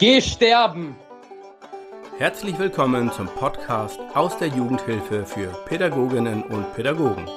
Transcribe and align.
Geh 0.00 0.20
sterben! 0.20 0.94
Herzlich 2.18 2.56
willkommen 2.56 3.10
zum 3.10 3.26
Podcast 3.26 3.98
aus 4.14 4.38
der 4.38 4.46
Jugendhilfe 4.46 5.26
für 5.26 5.48
Pädagoginnen 5.66 6.44
und 6.44 6.72
Pädagogen. 6.74 7.28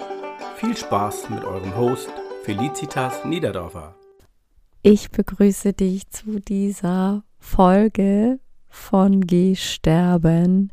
Viel 0.57 0.78
Spaß 0.78 1.32
mit 1.32 1.44
eurem 1.44 1.76
Host 1.76 2.12
Felicitas 2.44 3.26
Niederdorfer. 3.26 3.96
Ich 4.84 5.10
begrüße 5.10 5.74
dich 5.74 6.08
zu 6.12 6.39
dieser 6.39 7.23
Folge 7.39 8.39
von 8.70 9.21
Geh 9.21 9.55
sterben. 9.55 10.71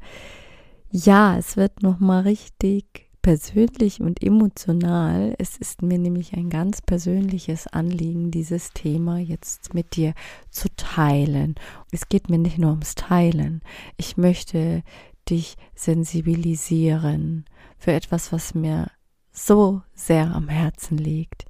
Ja, 0.91 1.39
es 1.39 1.57
wird 1.57 1.83
noch 1.83 2.01
mal 2.01 2.21
richtig 2.21 3.08
persönlich 3.29 4.01
und 4.01 4.23
emotional. 4.23 5.35
Es 5.37 5.59
ist 5.59 5.83
mir 5.83 5.99
nämlich 5.99 6.33
ein 6.33 6.49
ganz 6.49 6.81
persönliches 6.81 7.67
Anliegen, 7.67 8.31
dieses 8.31 8.73
Thema 8.73 9.19
jetzt 9.19 9.75
mit 9.75 9.97
dir 9.97 10.15
zu 10.49 10.75
teilen. 10.77 11.57
Es 11.93 12.09
geht 12.09 12.31
mir 12.31 12.39
nicht 12.39 12.57
nur 12.57 12.71
ums 12.71 12.95
Teilen. 12.95 13.61
Ich 13.99 14.17
möchte 14.17 14.83
dich 15.29 15.57
sensibilisieren 15.75 17.45
für 17.77 17.93
etwas, 17.93 18.33
was 18.33 18.55
mir 18.55 18.91
so 19.31 19.83
sehr 19.93 20.35
am 20.35 20.49
Herzen 20.49 20.97
liegt. 20.97 21.45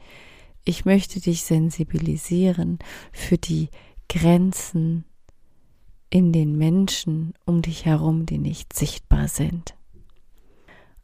Ich 0.65 0.85
möchte 0.85 1.21
dich 1.21 1.45
sensibilisieren 1.45 2.81
für 3.13 3.39
die 3.39 3.69
Grenzen 4.09 5.05
in 6.11 6.33
den 6.33 6.59
Menschen 6.59 7.35
um 7.47 7.63
dich 7.63 7.85
herum, 7.85 8.27
die 8.27 8.39
nicht 8.39 8.73
sichtbar 8.73 9.29
sind 9.29 9.78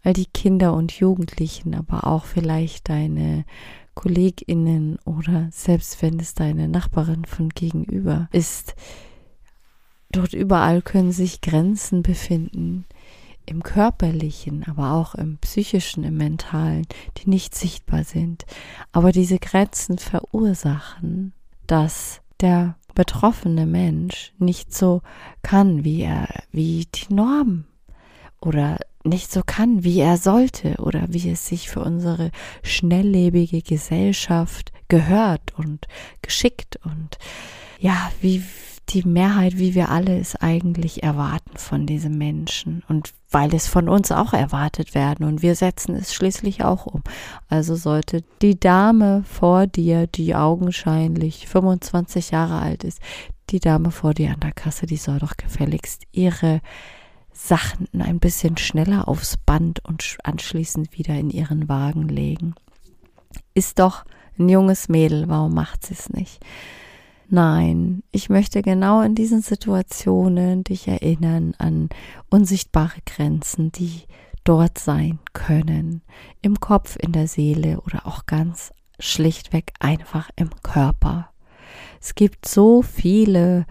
all 0.04 0.12
die 0.12 0.26
Kinder 0.26 0.74
und 0.74 0.92
Jugendlichen, 0.92 1.74
aber 1.74 2.06
auch 2.06 2.26
vielleicht 2.26 2.88
deine 2.88 3.44
Kolleginnen 3.94 4.98
oder 5.04 5.48
selbst 5.50 6.02
wenn 6.02 6.20
es 6.20 6.34
deine 6.34 6.68
Nachbarin 6.68 7.24
von 7.24 7.48
gegenüber 7.48 8.28
ist. 8.32 8.74
Dort 10.10 10.34
überall 10.34 10.82
können 10.82 11.10
sich 11.10 11.40
Grenzen 11.40 12.02
befinden, 12.02 12.84
im 13.47 13.62
körperlichen, 13.62 14.64
aber 14.64 14.92
auch 14.92 15.14
im 15.14 15.38
psychischen, 15.38 16.05
im 16.05 16.16
mentalen, 16.16 16.86
die 17.19 17.28
nicht 17.28 17.55
sichtbar 17.55 18.05
sind. 18.05 18.47
Aber 18.92 19.12
diese 19.12 19.38
Grenzen 19.38 19.98
verursachen, 19.98 21.32
dass 21.66 22.20
der 22.41 22.77
betroffene 22.94 23.66
Mensch 23.66 24.32
nicht 24.38 24.75
so 24.75 25.02
kann, 25.42 25.84
wie 25.84 26.02
er, 26.02 26.28
wie 26.52 26.86
die 26.94 27.12
Norm 27.12 27.64
oder 28.45 28.78
nicht 29.05 29.31
so 29.31 29.42
kann, 29.45 29.84
wie 29.84 30.00
er 30.00 30.17
sollte 30.17 30.77
oder 30.78 31.06
wie 31.09 31.31
es 31.31 31.47
sich 31.47 31.69
für 31.69 31.81
unsere 31.81 32.31
schnelllebige 32.62 33.62
Gesellschaft 33.62 34.73
gehört 34.89 35.56
und 35.56 35.87
geschickt 36.23 36.78
und 36.84 37.19
ja, 37.78 38.11
wie 38.20 38.42
die 38.91 39.03
Mehrheit, 39.06 39.59
wie 39.59 39.75
wir 39.75 39.89
alle 39.89 40.19
es 40.19 40.37
eigentlich 40.37 41.03
erwarten 41.03 41.56
von 41.56 41.87
diesem 41.87 42.19
Menschen 42.19 42.83
und 42.89 43.12
weil 43.31 43.55
es 43.55 43.67
von 43.67 43.89
uns 43.89 44.12
auch 44.12 44.33
erwartet 44.33 44.95
werden 44.95 45.27
und 45.27 45.42
wir 45.42 45.55
setzen 45.55 45.95
es 45.95 46.15
schließlich 46.15 46.65
auch 46.65 46.87
um. 46.87 47.03
Also 47.48 47.77
sollte 47.77 48.22
die 48.42 48.59
Dame 48.59 49.25
vor 49.25 49.67
dir, 49.67 50.06
die 50.06 50.34
augenscheinlich 50.34 51.48
25 51.48 52.31
Jahre 52.31 52.61
alt 52.61 52.84
ist, 52.84 53.00
die 53.50 53.61
Dame 53.61 53.91
vor 53.91 54.15
dir 54.15 54.31
an 54.33 54.41
der 54.41 54.53
Kasse, 54.53 54.87
die 54.87 54.97
soll 54.97 55.19
doch 55.19 55.37
gefälligst 55.37 56.03
ihre 56.12 56.61
Sachen 57.34 57.88
ein 58.00 58.20
bisschen 58.20 58.56
schneller 58.56 59.08
aufs 59.08 59.36
Band 59.36 59.84
und 59.84 60.16
anschließend 60.22 60.96
wieder 60.96 61.14
in 61.14 61.30
ihren 61.30 61.68
Wagen 61.68 62.08
legen. 62.08 62.54
Ist 63.54 63.80
doch 63.80 64.04
ein 64.38 64.48
junges 64.48 64.88
Mädel, 64.88 65.28
warum 65.28 65.52
macht 65.52 65.84
sie 65.84 65.94
es 65.94 66.08
nicht? 66.08 66.41
Nein, 67.28 68.02
ich 68.12 68.30
möchte 68.30 68.62
genau 68.62 69.00
in 69.00 69.14
diesen 69.14 69.42
Situationen 69.42 70.62
dich 70.62 70.86
erinnern 70.86 71.54
an 71.58 71.88
unsichtbare 72.30 73.00
Grenzen, 73.04 73.72
die 73.72 74.02
dort 74.44 74.78
sein 74.78 75.19
können, 75.32 76.03
im 76.42 76.60
Kopf, 76.60 76.97
in 77.00 77.12
der 77.12 77.26
Seele 77.26 77.80
oder 77.80 78.06
auch 78.06 78.26
ganz 78.26 78.72
schlichtweg 79.00 79.72
einfach 79.80 80.30
im 80.36 80.50
Körper. 80.62 81.30
Es 82.00 82.14
gibt 82.14 82.47
so 82.47 82.82
viele 82.82 83.66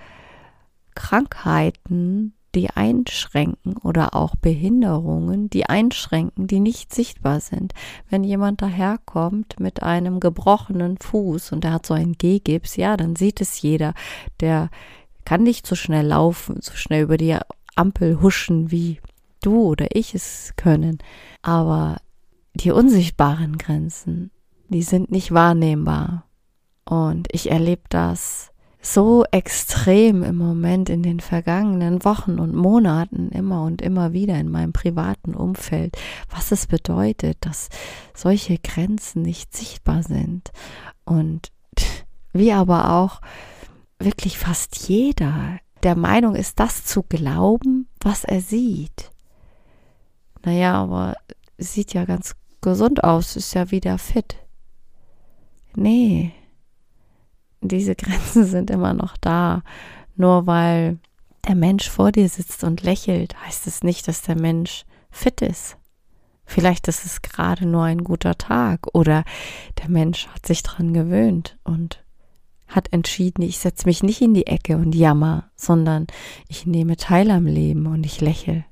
Krankheiten, 0.95 2.33
die 2.55 2.69
einschränken 2.69 3.77
oder 3.77 4.15
auch 4.15 4.35
Behinderungen, 4.35 5.49
die 5.49 5.65
einschränken, 5.65 6.47
die 6.47 6.59
nicht 6.59 6.93
sichtbar 6.93 7.39
sind. 7.39 7.73
Wenn 8.09 8.23
jemand 8.23 8.61
daherkommt 8.61 9.59
mit 9.59 9.83
einem 9.83 10.19
gebrochenen 10.19 10.97
Fuß 10.97 11.51
und 11.51 11.63
der 11.63 11.73
hat 11.73 11.85
so 11.85 11.93
einen 11.93 12.13
Gehgips, 12.13 12.75
ja, 12.75 12.95
dann 12.97 13.15
sieht 13.15 13.41
es 13.41 13.61
jeder. 13.61 13.93
Der 14.39 14.69
kann 15.25 15.43
nicht 15.43 15.65
so 15.65 15.75
schnell 15.75 16.07
laufen, 16.07 16.57
so 16.61 16.73
schnell 16.73 17.03
über 17.03 17.17
die 17.17 17.37
Ampel 17.75 18.21
huschen, 18.21 18.71
wie 18.71 18.99
du 19.41 19.63
oder 19.63 19.87
ich 19.93 20.13
es 20.13 20.53
können. 20.55 20.99
Aber 21.41 21.97
die 22.53 22.71
unsichtbaren 22.71 23.57
Grenzen, 23.57 24.31
die 24.69 24.83
sind 24.83 25.11
nicht 25.11 25.31
wahrnehmbar. 25.31 26.25
Und 26.85 27.27
ich 27.31 27.49
erlebe 27.49 27.83
das 27.89 28.52
so 28.85 29.23
extrem 29.31 30.23
im 30.23 30.35
Moment 30.35 30.89
in 30.89 31.03
den 31.03 31.21
vergangenen 31.21 32.03
Wochen 32.03 32.37
und 32.37 32.53
Monaten 32.53 33.29
immer 33.29 33.63
und 33.63 33.81
immer 33.81 34.11
wieder 34.11 34.37
in 34.37 34.51
meinem 34.51 34.73
privaten 34.73 35.33
Umfeld, 35.33 35.97
was 36.29 36.51
es 36.51 36.67
bedeutet, 36.67 37.37
dass 37.41 37.69
solche 38.13 38.57
Grenzen 38.57 39.21
nicht 39.21 39.55
sichtbar 39.55 40.03
sind 40.03 40.51
und 41.05 41.51
wie 42.33 42.51
aber 42.51 42.91
auch 42.91 43.21
wirklich 43.99 44.37
fast 44.37 44.89
jeder 44.89 45.59
der 45.83 45.95
Meinung 45.95 46.35
ist, 46.35 46.59
das 46.59 46.83
zu 46.83 47.03
glauben, 47.03 47.87
was 48.01 48.25
er 48.25 48.41
sieht. 48.41 49.11
Naja, 50.43 50.73
aber 50.73 51.15
sieht 51.57 51.93
ja 51.93 52.03
ganz 52.03 52.35
gesund 52.59 53.03
aus, 53.05 53.37
ist 53.37 53.53
ja 53.53 53.71
wieder 53.71 53.97
fit. 53.97 54.35
Nee, 55.75 56.33
diese 57.67 57.95
Grenzen 57.97 58.45
sind 58.45 58.69
immer 58.69 58.93
noch 58.93 59.17
da. 59.17 59.63
Nur 60.15 60.47
weil 60.47 60.97
der 61.47 61.55
Mensch 61.55 61.89
vor 61.89 62.11
dir 62.11 62.29
sitzt 62.29 62.63
und 62.63 62.83
lächelt, 62.83 63.35
heißt 63.45 63.67
es 63.67 63.83
nicht, 63.83 64.07
dass 64.07 64.21
der 64.21 64.39
Mensch 64.39 64.85
fit 65.11 65.41
ist. 65.41 65.77
Vielleicht 66.45 66.87
ist 66.87 67.05
es 67.05 67.21
gerade 67.21 67.65
nur 67.65 67.83
ein 67.83 68.03
guter 68.03 68.37
Tag 68.37 68.87
oder 68.93 69.23
der 69.81 69.89
Mensch 69.89 70.27
hat 70.27 70.45
sich 70.45 70.61
dran 70.61 70.93
gewöhnt 70.93 71.57
und 71.63 72.03
hat 72.67 72.91
entschieden, 72.91 73.43
ich 73.43 73.59
setze 73.59 73.85
mich 73.85 74.03
nicht 74.03 74.21
in 74.21 74.33
die 74.33 74.47
Ecke 74.47 74.77
und 74.77 74.95
jammer, 74.95 75.49
sondern 75.55 76.07
ich 76.47 76.65
nehme 76.65 76.97
teil 76.97 77.29
am 77.31 77.45
Leben 77.45 77.87
und 77.87 78.05
ich 78.05 78.19
lächle. 78.19 78.65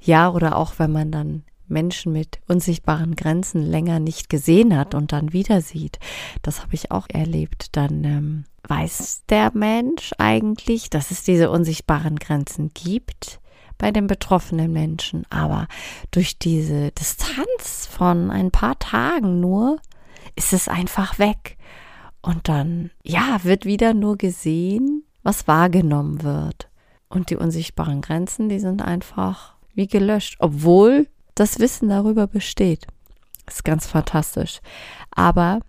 Ja, 0.00 0.30
oder 0.30 0.56
auch 0.56 0.74
wenn 0.78 0.92
man 0.92 1.10
dann 1.10 1.44
Menschen 1.66 2.12
mit 2.12 2.40
unsichtbaren 2.46 3.16
Grenzen 3.16 3.62
länger 3.62 4.00
nicht 4.00 4.28
gesehen 4.28 4.76
hat 4.76 4.94
und 4.94 5.12
dann 5.12 5.32
wieder 5.32 5.60
sieht. 5.60 5.98
Das 6.42 6.60
habe 6.62 6.74
ich 6.74 6.90
auch 6.90 7.06
erlebt. 7.08 7.76
Dann 7.76 8.04
ähm, 8.04 8.44
weiß 8.68 9.24
der 9.28 9.50
Mensch 9.54 10.12
eigentlich, 10.18 10.90
dass 10.90 11.10
es 11.10 11.22
diese 11.22 11.50
unsichtbaren 11.50 12.16
Grenzen 12.16 12.70
gibt 12.74 13.40
bei 13.78 13.90
den 13.90 14.06
betroffenen 14.06 14.72
Menschen. 14.72 15.24
Aber 15.30 15.68
durch 16.10 16.38
diese 16.38 16.90
Distanz 16.92 17.86
von 17.90 18.30
ein 18.30 18.50
paar 18.50 18.78
Tagen 18.78 19.40
nur 19.40 19.78
ist 20.36 20.52
es 20.52 20.68
einfach 20.68 21.18
weg. 21.18 21.56
Und 22.22 22.48
dann, 22.48 22.90
ja, 23.02 23.40
wird 23.42 23.66
wieder 23.66 23.92
nur 23.92 24.16
gesehen, 24.16 25.04
was 25.22 25.46
wahrgenommen 25.46 26.22
wird. 26.22 26.70
Und 27.08 27.30
die 27.30 27.36
unsichtbaren 27.36 28.00
Grenzen, 28.00 28.48
die 28.48 28.58
sind 28.58 28.82
einfach 28.82 29.54
wie 29.74 29.86
gelöscht, 29.86 30.36
obwohl 30.38 31.08
das 31.34 31.58
Wissen 31.58 31.88
darüber 31.88 32.26
besteht. 32.26 32.86
Ist 33.46 33.64
ganz 33.64 33.86
fantastisch. 33.86 34.60
Aber 35.10 35.60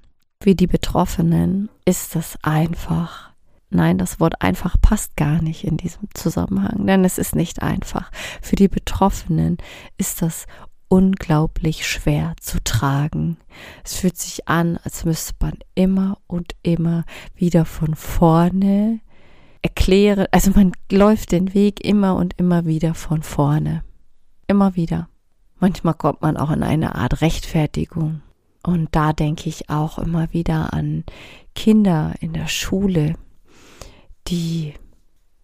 für 0.42 0.56
die 0.56 0.68
Betroffenen 0.68 1.70
ist 1.86 2.16
das 2.16 2.38
einfach. 2.44 3.32
Nein, 3.70 3.98
das 3.98 4.20
Wort 4.20 4.42
einfach 4.42 4.76
passt 4.82 5.18
gar 5.18 5.42
nicht 5.42 5.64
in 5.64 5.78
diesem 5.78 6.08
Zusammenhang, 6.14 6.86
denn 6.86 7.04
es 7.04 7.18
ist 7.18 7.36
nicht 7.36 7.62
einfach. 7.62 8.12
Für 8.42 8.56
die 8.56 8.68
Betroffenen 8.68 9.58
ist 9.98 10.22
das 10.22 10.46
unglaublich 10.88 11.88
schwer 11.88 12.36
zu 12.40 12.64
tragen. 12.64 13.38
Es 13.84 13.96
fühlt 13.96 14.18
sich 14.18 14.48
an, 14.48 14.78
als 14.84 15.04
müsste 15.04 15.34
man 15.42 15.54
immer 15.74 16.20
und 16.28 16.54
immer 16.62 17.06
wieder 17.34 17.66
von 17.66 17.96
vorne 17.96 19.00
erklären. 19.62 20.28
Also 20.32 20.52
man 20.52 20.72
läuft 20.92 21.32
den 21.32 21.54
Weg 21.54 21.84
immer 21.84 22.16
und 22.16 22.36
immer 22.38 22.66
wieder 22.66 22.94
von 22.94 23.24
vorne. 23.24 23.84
Immer 24.48 24.76
wieder. 24.76 25.10
Manchmal 25.60 25.94
kommt 25.94 26.22
man 26.22 26.38
auch 26.38 26.52
in 26.52 26.64
eine 26.64 26.96
Art 26.96 27.22
Rechtfertigung. 27.22 28.22
Und 28.64 28.90
da 28.96 29.14
denke 29.14 29.48
ich 29.50 29.70
auch 29.70 30.00
immer 30.00 30.34
wieder 30.34 30.74
an 30.74 31.04
Kinder 31.54 32.14
in 32.20 32.34
der 32.34 32.48
Schule, 32.48 33.16
die 34.28 34.74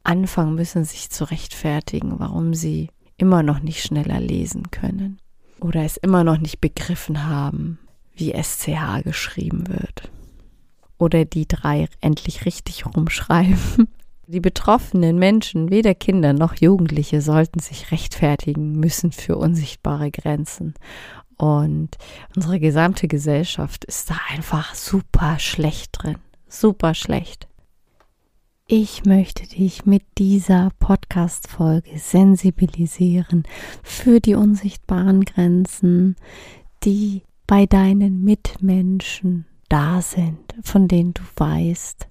anfangen 0.04 0.56
müssen, 0.56 0.84
sich 0.84 1.10
zu 1.12 1.30
rechtfertigen, 1.30 2.19
warum 2.19 2.54
sie 2.54 2.90
immer 3.18 3.44
noch 3.44 3.60
nicht 3.60 3.84
schneller 3.84 4.19
lesen 4.19 4.72
können 4.72 5.19
oder 5.60 5.84
es 5.84 5.98
immer 5.98 6.24
noch 6.24 6.40
nicht 6.40 6.60
begriffen 6.60 7.28
haben, 7.28 7.78
wie 8.16 8.34
SCH 8.34 9.04
geschrieben 9.04 9.68
wird. 9.68 10.10
oder 10.98 11.25
die 11.25 11.48
drei 11.48 11.88
endlich 12.00 12.46
richtig 12.46 12.86
rumschreiben. 12.86 13.88
Die 14.31 14.39
betroffenen 14.39 15.19
Menschen, 15.19 15.72
weder 15.72 15.94
Kinder 15.94 16.31
noch 16.31 16.56
Jugendliche, 16.56 17.19
sollten 17.19 17.60
sich 17.60 17.92
rechtfertigen 17.92 18.80
müssen 18.80 19.12
für 19.12 19.36
unsichtbare 19.36 20.10
Grenzen. 20.10 20.74
Und 21.36 21.98
unsere 22.33 22.62
gesamte 22.62 23.10
Gesellschaft 23.10 23.83
ist 23.83 24.10
da 24.10 24.16
einfach 24.30 24.74
super 24.74 25.38
schlecht 25.38 25.89
drin. 25.92 26.16
Super 26.48 26.94
schlecht. 26.94 27.50
Ich 28.68 29.04
möchte 29.04 29.45
dich 29.50 29.86
mit 29.86 30.04
dieser 30.18 30.69
Podcast-Folge 30.80 32.00
sensibilisieren 32.00 33.44
für 33.84 34.22
die 34.22 34.36
unsichtbaren 34.36 35.25
Grenzen, 35.25 36.16
die 36.86 37.24
bei 37.48 37.66
deinen 37.66 38.24
Mitmenschen 38.24 39.45
da 39.68 40.01
sind, 40.01 40.56
von 40.63 40.88
denen 40.88 41.13
du 41.13 41.24
weißt. 41.36 42.07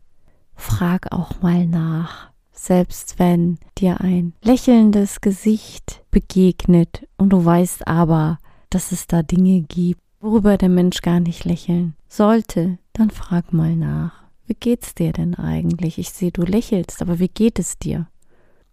Frag 0.61 1.11
auch 1.11 1.41
mal 1.41 1.67
nach, 1.67 2.31
selbst 2.53 3.19
wenn 3.19 3.59
dir 3.79 4.03
ein 4.03 4.35
lächelndes 4.43 5.23
Gesicht 5.23 6.05
begegnet 6.11 7.09
und 7.17 7.31
du 7.31 7.43
weißt 7.43 7.89
aber, 7.89 8.39
dass 8.69 8.93
es 8.93 9.07
da 9.07 9.23
Dinge 9.23 9.63
gibt, 9.63 10.03
worüber 10.21 10.59
der 10.59 10.69
Mensch 10.69 11.01
gar 11.01 11.19
nicht 11.19 11.45
lächeln 11.45 11.95
sollte, 12.09 12.79
dann 12.93 13.11
frag 13.11 13.55
mal 13.55 13.75
nach. 13.75 14.13
Wie 14.47 14.55
geht's 14.55 14.95
dir 14.95 15.13
denn 15.13 15.35
eigentlich? 15.35 15.99
Ich 15.99 16.11
sehe, 16.11 16.31
du 16.31 16.43
lächelst, 16.43 17.01
aber 17.01 17.19
wie 17.19 17.29
geht 17.29 17.59
es 17.59 17.79
dir? 17.79 18.07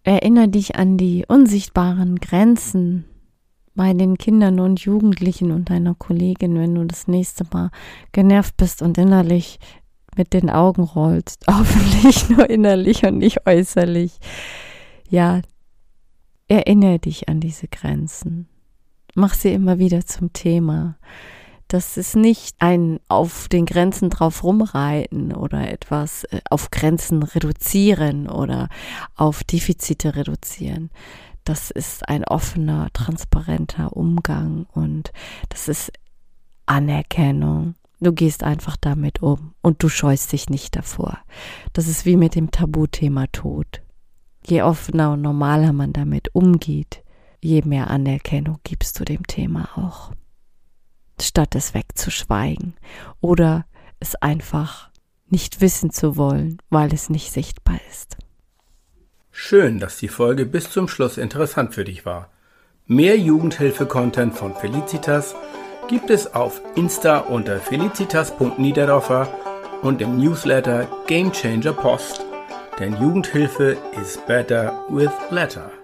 Erinnere 0.04 0.48
dich 0.48 0.76
an 0.76 0.98
die 0.98 1.24
unsichtbaren 1.26 2.16
Grenzen 2.16 3.06
bei 3.74 3.94
den 3.94 4.18
Kindern 4.18 4.60
und 4.60 4.80
Jugendlichen 4.80 5.52
und 5.52 5.70
deiner 5.70 5.94
Kollegin, 5.94 6.58
wenn 6.58 6.74
du 6.74 6.84
das 6.84 7.08
nächste 7.08 7.46
Mal 7.50 7.70
genervt 8.12 8.58
bist 8.58 8.82
und 8.82 8.98
innerlich 8.98 9.58
mit 10.18 10.32
den 10.32 10.50
Augen 10.50 10.82
rollst. 10.82 11.44
Hoffentlich 11.50 12.28
nur 12.28 12.48
innerlich 12.50 13.04
und 13.04 13.18
nicht 13.18 13.46
äußerlich. 13.46 14.18
Ja, 15.08 15.40
erinnere 16.48 16.98
dich 16.98 17.28
an 17.28 17.40
diese 17.40 17.68
Grenzen. 17.68 18.48
Mach 19.14 19.34
sie 19.34 19.52
immer 19.52 19.78
wieder 19.78 20.04
zum 20.04 20.32
Thema. 20.32 20.98
Das 21.68 21.96
ist 21.96 22.16
nicht 22.16 22.56
ein 22.60 22.98
auf 23.08 23.48
den 23.48 23.66
Grenzen 23.66 24.10
drauf 24.10 24.42
rumreiten 24.42 25.34
oder 25.34 25.70
etwas 25.70 26.24
äh, 26.24 26.40
auf 26.48 26.70
Grenzen 26.70 27.22
reduzieren 27.22 28.26
oder 28.26 28.68
auf 29.16 29.44
Defizite 29.44 30.16
reduzieren 30.16 30.90
das 31.48 31.70
ist 31.70 32.06
ein 32.06 32.24
offener, 32.24 32.88
transparenter 32.92 33.96
Umgang 33.96 34.66
und 34.74 35.12
das 35.48 35.68
ist 35.68 35.90
Anerkennung. 36.66 37.74
Du 38.00 38.12
gehst 38.12 38.44
einfach 38.44 38.76
damit 38.76 39.22
um 39.22 39.54
und 39.60 39.82
du 39.82 39.88
scheust 39.88 40.32
dich 40.32 40.48
nicht 40.48 40.76
davor. 40.76 41.18
Das 41.72 41.88
ist 41.88 42.04
wie 42.04 42.16
mit 42.16 42.34
dem 42.34 42.50
Tabuthema 42.50 43.26
Tod. 43.28 43.82
Je 44.46 44.62
offener 44.62 45.12
und 45.12 45.22
normaler 45.22 45.72
man 45.72 45.92
damit 45.92 46.34
umgeht, 46.34 47.02
je 47.40 47.62
mehr 47.62 47.90
Anerkennung 47.90 48.58
gibst 48.62 48.98
du 49.00 49.04
dem 49.04 49.26
Thema 49.26 49.68
auch. 49.76 50.12
Statt 51.20 51.56
es 51.56 51.74
wegzuschweigen 51.74 52.74
oder 53.20 53.66
es 53.98 54.14
einfach 54.14 54.90
nicht 55.26 55.60
wissen 55.60 55.90
zu 55.90 56.16
wollen, 56.16 56.58
weil 56.70 56.94
es 56.94 57.10
nicht 57.10 57.32
sichtbar 57.32 57.78
ist. 57.90 58.16
Schön, 59.30 59.78
dass 59.78 59.98
die 59.98 60.08
Folge 60.08 60.46
bis 60.46 60.70
zum 60.70 60.88
Schluss 60.88 61.18
interessant 61.18 61.74
für 61.74 61.84
dich 61.84 62.06
war. 62.06 62.30
Mehr 62.86 63.18
Jugendhilfe-Content 63.18 64.34
von 64.34 64.54
Felicitas 64.54 65.34
gibt 65.88 66.10
es 66.10 66.34
auf 66.34 66.60
Insta 66.76 67.18
unter 67.18 67.58
felicitas.niederdorfer 67.58 69.26
und 69.82 70.00
im 70.00 70.18
Newsletter 70.18 70.86
Game 71.06 71.32
Changer 71.32 71.72
Post. 71.72 72.24
Denn 72.78 72.92
Jugendhilfe 73.00 73.76
is 74.00 74.18
better 74.26 74.84
with 74.88 75.10
letter. 75.30 75.77